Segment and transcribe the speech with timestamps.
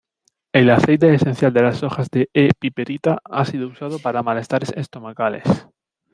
[0.51, 5.43] El aceite esencial de las hojas de "E.piperita" ha sido usado para malestares estomacales.